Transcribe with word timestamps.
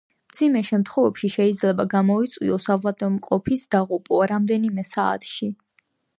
მძიმე 0.29 0.61
შემთხვევებში 0.69 1.29
შეიძლება 1.33 1.85
გამოიწვიოს 1.91 2.65
ავადმყოფის 2.77 3.67
დაღუპვა 3.77 4.27
რამდენიმე 4.35 4.89
საათში. 4.97 5.55